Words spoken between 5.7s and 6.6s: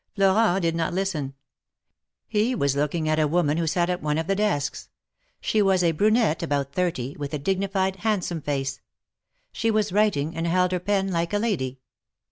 a brunette